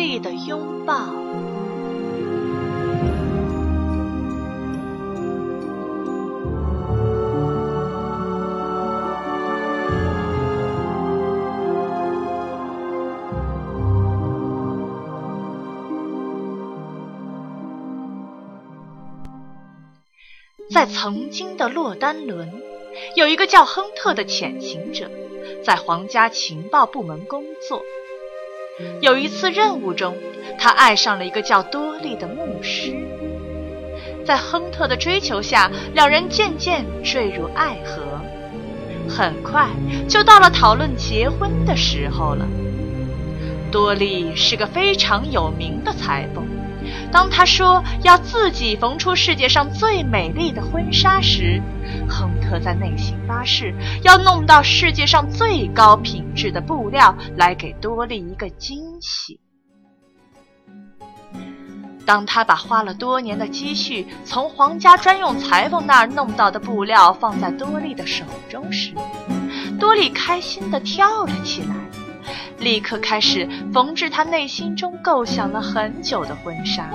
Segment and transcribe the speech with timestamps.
[0.00, 0.94] 力的拥抱。
[20.72, 22.62] 在曾经的洛丹伦，
[23.14, 25.10] 有一个叫亨特的潜行者，
[25.62, 27.82] 在皇家情报部门工作。
[29.00, 30.16] 有一次任务中，
[30.58, 32.94] 他爱上了一个叫多利的牧师。
[34.24, 38.02] 在亨特的追求下，两人渐渐坠入爱河。
[39.08, 39.66] 很快
[40.08, 42.46] 就到了讨论结婚的时候了。
[43.72, 46.44] 多利是个非常有名的裁缝。
[47.12, 51.60] 当他说要自己缝出世界上最美丽的婚纱时，
[52.08, 59.40] 亨特在内心发誓要弄到世界上最高品质的布料来给多莉一个惊喜。
[62.06, 68.94] 当他把花了多年的积蓄从皇家专用裁缝那儿弄到的布料放在多莉的手中时，
[69.78, 71.74] 多莉开心地跳了起来。
[72.60, 76.88] 立刻开始缝制他内心中构想了很久的婚纱。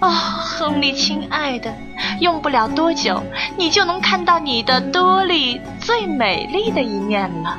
[0.00, 1.74] 哦，亨利，亲爱的，
[2.20, 3.22] 用不了多久，
[3.56, 7.58] 你就能看到你的多莉最美丽的一面了。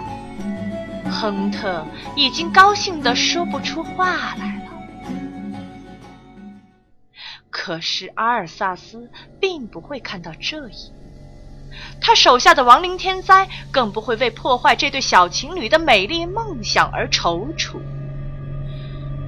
[1.11, 4.71] 亨特已经高兴得说不出话来了。
[7.49, 10.93] 可是阿尔萨斯并不会看到这一。
[11.99, 17.77] 他手下的亡灵天灾更不会为破坏这对小情侣的美丽梦想而踌躇。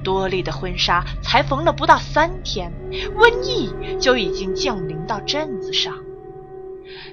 [0.02, 2.72] 多莉的婚纱才缝了不到三天，
[3.16, 5.94] 瘟疫就已经降临到镇子上。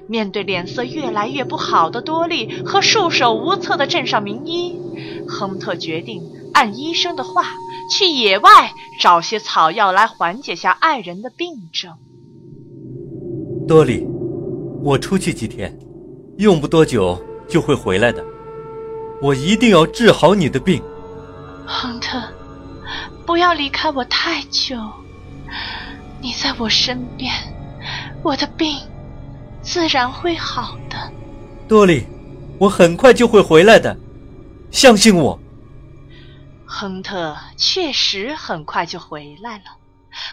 [0.08, 4.80] 面对脸色越来越不好的多莉和束手无策的镇上名医，
[5.28, 6.22] 亨特决定
[6.54, 7.44] 按医生的话
[7.90, 11.92] 去野外找些草药来缓解下爱人的病症。
[13.66, 14.17] 多莉。
[14.80, 15.76] 我出去几天，
[16.38, 18.24] 用不多久就会回来的。
[19.20, 20.80] 我一定要治好你的病，
[21.66, 22.22] 亨特，
[23.26, 24.76] 不要离开我太久。
[26.20, 27.32] 你在我身边，
[28.22, 28.78] 我的病
[29.62, 31.12] 自然会好的。
[31.66, 32.06] 多莉，
[32.58, 33.96] 我很快就会回来的，
[34.70, 35.38] 相信我。
[36.64, 39.64] 亨特确实很快就回来了，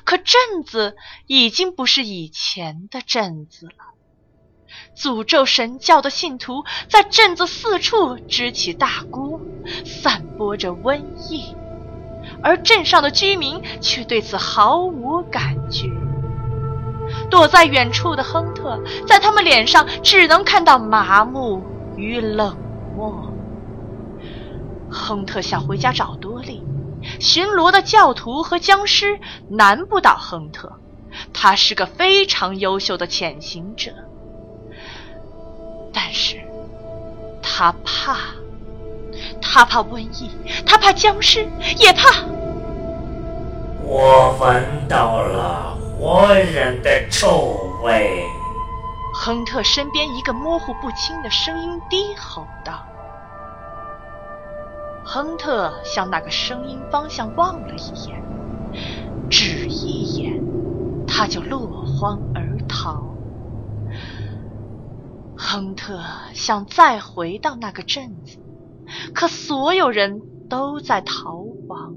[0.04, 0.96] 可镇子
[1.26, 3.95] 已经不是以前的镇子了。
[4.96, 9.40] 诅咒神教的信徒在镇子四处支起大锅，
[9.84, 11.56] 散播着瘟疫，
[12.42, 15.90] 而镇上的居民却对此毫无感觉。
[17.30, 21.62] 躲在远处的亨特，在他们脸上只能看到麻木
[21.96, 22.58] 与冷
[22.96, 23.32] 漠。
[24.90, 26.64] 亨特想回家找多莉，
[27.20, 29.20] 巡逻的教徒和僵尸
[29.50, 30.72] 难不倒亨特，
[31.34, 33.92] 他是个非常优秀的潜行者。
[36.18, 36.38] 是，
[37.42, 38.16] 他怕，
[39.42, 40.32] 他怕瘟疫，
[40.66, 41.46] 他怕僵尸，
[41.78, 42.24] 也怕。
[43.84, 48.24] 我闻到了活人的臭味。
[49.14, 52.86] 亨特身边一个模糊不清的声音低吼道。
[55.04, 58.24] 亨特向那个声音方向望了一眼，
[59.30, 60.42] 只一眼，
[61.06, 63.04] 他就落荒而逃。
[65.38, 66.04] 亨特
[66.34, 68.38] 想再回到那个镇子，
[69.14, 71.36] 可所有人都在逃
[71.68, 71.94] 亡，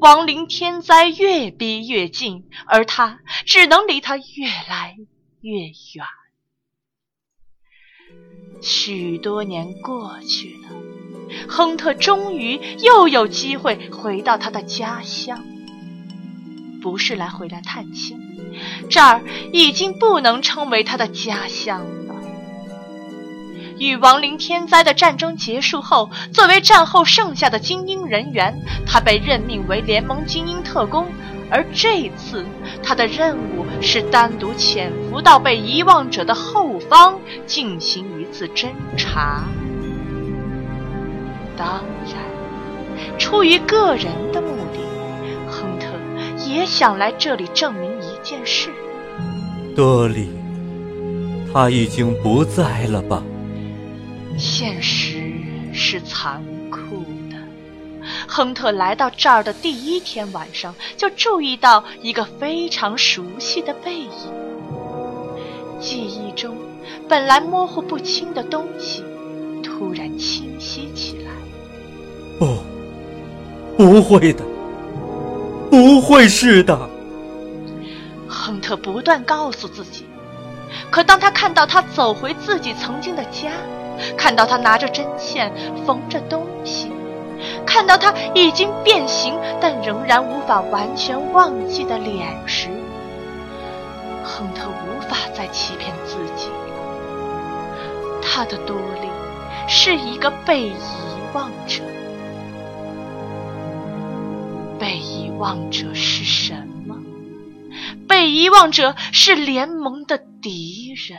[0.00, 4.96] 亡灵天灾越逼越近，而他只能离他越来
[5.40, 6.06] 越远。
[8.60, 15.44] 许多年过去了，亨特终于又有机会回到他的家乡，
[16.82, 18.18] 不是来回来探亲，
[18.88, 21.86] 这儿已经不能称为他的家乡。
[23.78, 28.56] 与亡灵天灾的战争结束后，作为战后剩下的精英人员，
[28.86, 31.06] 他被任命为联盟精英特工。
[31.50, 32.44] 而这次，
[32.82, 39.44] 他的任务是单独潜伏到被遗忘者的后方，进行一次侦查。
[41.56, 44.80] 当然，出于个人的目的，
[45.48, 45.86] 亨特
[46.44, 48.70] 也想来这里证明一件事：
[49.76, 50.30] 多莉，
[51.52, 53.22] 他已经不在了吧？
[54.38, 55.32] 现实
[55.72, 57.36] 是残酷的。
[58.26, 64.10] 亨特来到这儿的第一天晚上，就注意到一个非常熟悉的背影。
[65.80, 66.56] 记忆中
[67.08, 69.04] 本来模糊不清的东西，
[69.62, 71.30] 突然清晰起来。
[72.38, 72.46] 不，
[73.76, 74.44] 不，不会的，
[75.70, 76.90] 不会是的。
[78.28, 80.04] 亨特不断告诉自己，
[80.90, 83.52] 可当他看到他走回自己曾经的家，
[84.16, 85.52] 看到他拿着针线
[85.86, 86.90] 缝着东西，
[87.66, 92.68] 看到他已经变形但仍然无法完全忘记的脸时，
[94.24, 96.48] 亨特无法再欺骗自己。
[98.22, 99.08] 他的多利
[99.68, 100.74] 是一个被遗
[101.32, 101.82] 忘者。
[104.78, 106.96] 被遗忘者是什么？
[108.08, 111.18] 被遗忘者是联盟的敌人。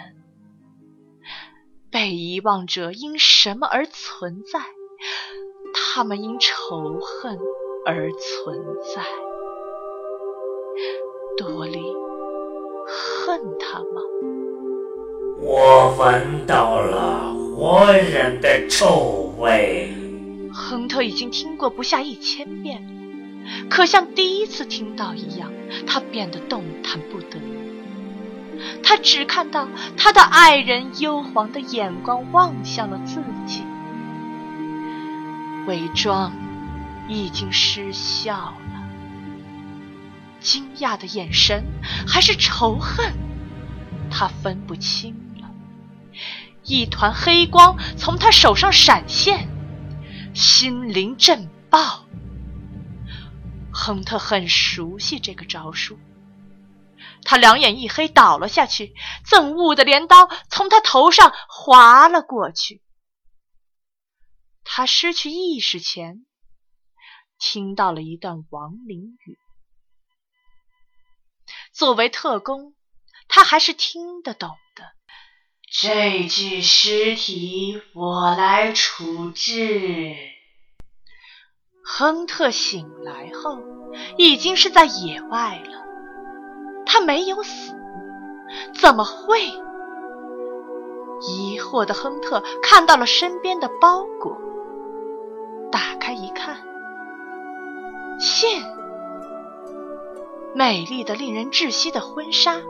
[1.95, 4.59] 被遗忘者因什么而存在？
[5.73, 7.39] 他们因仇恨
[7.85, 8.61] 而存
[8.93, 9.01] 在。
[11.37, 11.79] 多莉
[12.85, 14.01] 恨他吗？
[15.39, 19.93] 我闻到了活人的臭味。
[20.53, 22.85] 亨特已经听过不下一千遍。
[23.69, 25.49] 可像第一次听到一样，
[25.87, 27.39] 他变得动弹不得。
[28.83, 29.67] 他只看到
[29.97, 33.63] 他的爱人幽黄的眼光望向了自己，
[35.67, 36.31] 伪装
[37.07, 38.55] 已经失效了。
[40.39, 41.63] 惊讶的眼神
[42.07, 43.13] 还是仇恨，
[44.11, 45.49] 他分不清了。
[46.63, 49.47] 一团黑光从他手上闪现，
[50.33, 52.05] 心灵震爆。
[53.71, 55.97] 亨特很熟悉这个招数，
[57.25, 58.93] 他两眼一黑，倒了下去。
[59.25, 62.81] 憎恶的镰刀从他头上划了过去。
[64.63, 66.25] 他失去意识前，
[67.37, 69.37] 听到了一段亡灵语。
[71.73, 72.73] 作为特工，
[73.27, 74.83] 他还是听得懂的。
[75.69, 80.15] 这具尸体我来处置。
[81.83, 83.59] 亨特醒来后，
[84.17, 85.84] 已经是在野外了。
[86.97, 87.75] 他没有死，
[88.73, 89.37] 怎么会？
[91.27, 94.37] 疑惑的亨特看到了身边的包裹，
[95.69, 96.55] 打开一看，
[98.17, 98.63] 信，
[100.53, 102.61] 美丽的、令人窒息的婚纱，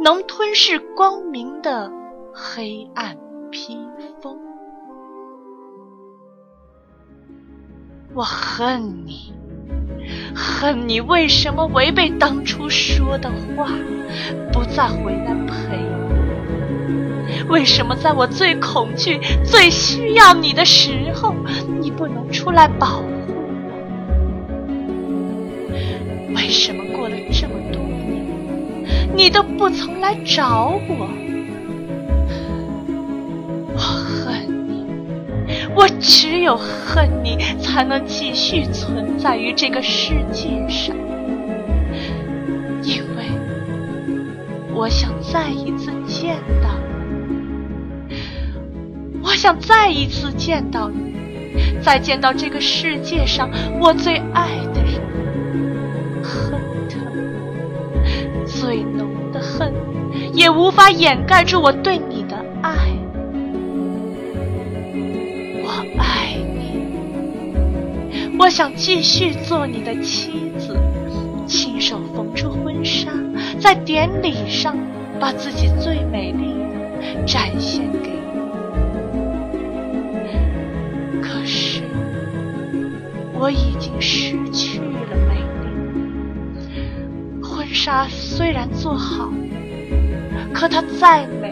[0.00, 1.92] 能吞噬光明的
[2.34, 3.16] 黑暗
[3.52, 3.78] 披
[4.20, 4.36] 风。
[8.16, 9.32] 我恨你，
[10.34, 13.68] 恨你为什么违背当初说的话，
[14.52, 16.08] 不再回来陪我？
[17.48, 21.34] 为什么在我最恐惧、最需要你的时候，
[21.80, 23.34] 你不能出来保护我？
[26.34, 28.26] 为什么过了这么多年，
[29.16, 31.08] 你都不曾来找我？
[36.42, 40.96] 只有恨你，才能继续存在于这个世界上，
[42.82, 43.26] 因为
[44.74, 46.68] 我想再一次见到
[48.08, 48.16] 你，
[49.22, 51.14] 我想再一次见到你，
[51.80, 53.48] 再见到这个世界上
[53.80, 55.00] 我最爱的人，
[56.24, 56.60] 恨
[56.90, 56.96] 他，
[58.44, 59.72] 最浓的恨
[60.34, 62.91] 也无法掩盖住我对你的爱。
[68.42, 70.76] 我想继续做你的妻子，
[71.46, 73.08] 亲手缝出婚纱，
[73.60, 74.76] 在典礼上
[75.20, 76.54] 把自己最美丽
[76.98, 78.40] 的展现给你。
[81.22, 81.84] 可是
[83.32, 85.36] 我已经失去了美
[86.66, 89.32] 丽，婚纱虽然做好，
[90.52, 91.48] 可它再美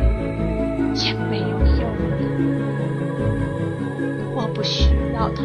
[0.97, 2.19] 也没有用了。
[4.35, 5.45] 我不需要它。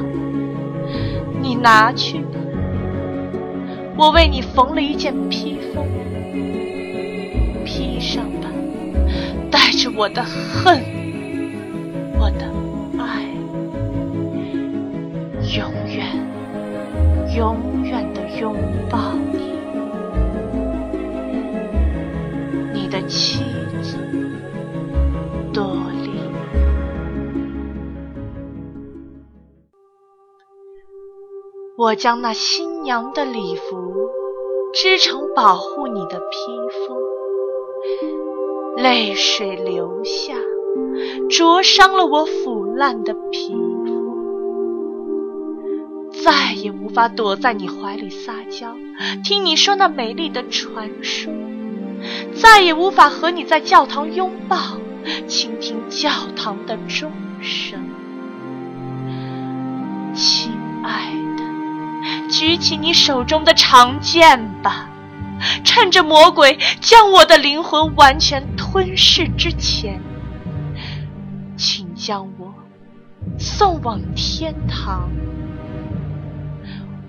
[1.65, 2.19] 拿去。
[2.19, 2.39] 吧，
[3.97, 5.83] 我为你缝了一件披风，
[7.65, 8.47] 披上吧，
[9.49, 10.79] 带着我的恨，
[12.19, 12.45] 我的
[12.99, 13.23] 爱，
[15.57, 16.05] 永远，
[17.35, 18.55] 永远的拥
[18.87, 19.39] 抱你，
[22.75, 23.43] 你的妻
[31.77, 34.09] 我将那新娘的礼服
[34.73, 36.35] 织成保护你的披
[36.87, 36.97] 风，
[38.77, 40.35] 泪水流下，
[41.29, 44.15] 灼伤了我腐烂的皮肤，
[46.23, 48.73] 再也无法躲在你怀里撒娇，
[49.25, 51.33] 听你说那美丽的传说，
[52.41, 54.55] 再也无法和你在教堂拥抱，
[55.27, 57.84] 倾听教堂的钟声，
[62.45, 64.87] 举起你手中的长剑吧，
[65.63, 69.99] 趁着魔鬼将我的灵魂完全吞噬之前，
[71.57, 72.53] 请将我
[73.39, 75.09] 送往天堂。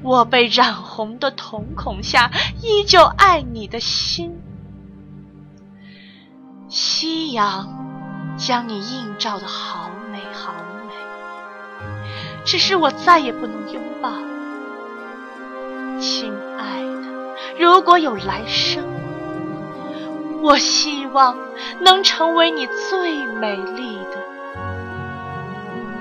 [0.03, 2.31] 我被染红的瞳孔下，
[2.63, 4.41] 依旧爱你的心。
[6.67, 10.55] 夕阳将你映照的好美好
[10.89, 10.95] 美，
[12.47, 14.11] 只是我再也不能拥抱。
[15.99, 17.09] 亲爱的，
[17.59, 18.85] 如果有来生，
[20.43, 21.37] 我希望
[21.81, 24.19] 能成为你最美丽的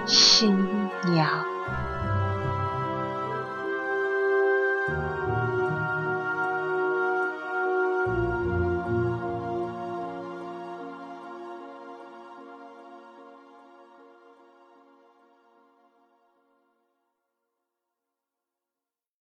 [0.06, 1.28] 新娘。